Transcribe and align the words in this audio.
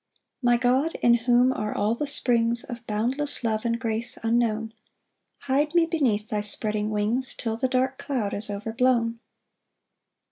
1 0.41 0.53
My 0.53 0.57
God, 0.57 0.95
in 1.03 1.13
whom 1.13 1.53
are 1.53 1.77
all 1.77 1.93
the 1.93 2.07
springs 2.07 2.63
Of 2.63 2.87
boundless 2.87 3.43
love 3.43 3.65
and 3.65 3.79
grace 3.79 4.17
unknown, 4.23 4.73
Hide 5.41 5.75
me 5.75 5.85
beneath 5.85 6.27
thy 6.29 6.41
spreading 6.41 6.89
wings 6.89 7.35
Till 7.35 7.55
the 7.55 7.67
dark 7.67 7.99
cloud 7.99 8.33
is 8.33 8.49
overblown. 8.49 9.19